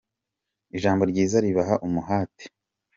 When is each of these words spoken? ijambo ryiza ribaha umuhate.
ijambo 0.77 1.03
ryiza 1.11 1.37
ribaha 1.45 1.75
umuhate. 1.87 2.45